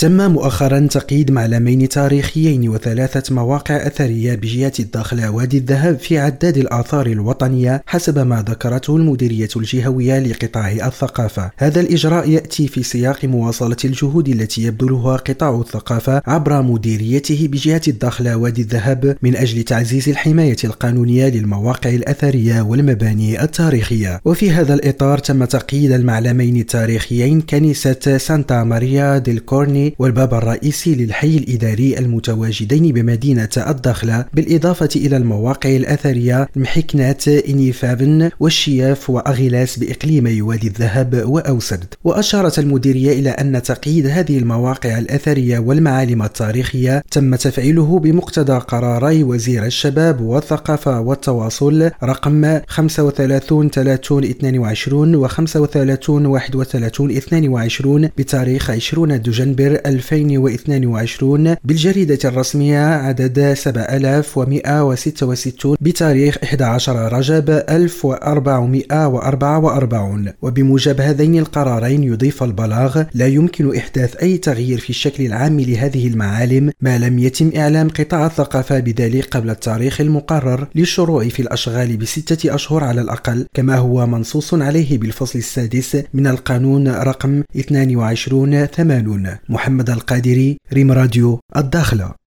[0.00, 7.06] تم مؤخرا تقييد معلمين تاريخيين وثلاثة مواقع أثرية بجهة الداخلة وادي الذهب في عداد الآثار
[7.06, 11.50] الوطنية حسب ما ذكرته المديرية الجهوية لقطاع الثقافة.
[11.56, 18.28] هذا الإجراء يأتي في سياق مواصلة الجهود التي يبذلها قطاع الثقافة عبر مديريته بجهة الداخلة
[18.28, 24.20] وادي الذهب من أجل تعزيز الحماية القانونية للمواقع الأثرية والمباني التاريخية.
[24.24, 31.36] وفي هذا الإطار تم تقييد المعلمين التاريخيين كنيسة سانتا ماريا ديل كورني والباب الرئيسي للحي
[31.36, 41.22] الإداري المتواجدين بمدينة الداخلة بالإضافة إلى المواقع الأثرية محكنات إنيفابن والشياف وأغيلاس بإقليمي وادي الذهب
[41.26, 41.94] وأوسرد.
[42.04, 49.64] وأشارت المديرية إلى أن تقييد هذه المواقع الأثرية والمعالم التاريخية تم تفعيله بمقتضى قراري وزير
[49.64, 61.54] الشباب والثقافة والتواصل رقم 35 30 22 و 35 31 22 بتاريخ 20 دجنبر 2022
[61.64, 73.76] بالجريدة الرسمية عدد 7166 بتاريخ 11 رجب 1444 وبموجب هذين القرارين يضيف البلاغ لا يمكن
[73.76, 79.24] إحداث أي تغيير في الشكل العام لهذه المعالم ما لم يتم إعلام قطاع الثقافة بذلك
[79.24, 85.38] قبل التاريخ المقرر للشروع في الأشغال بستة أشهر على الأقل كما هو منصوص عليه بالفصل
[85.38, 89.36] السادس من القانون رقم 22 80
[89.68, 92.12] محمد القادري ريم راديو الداخلة.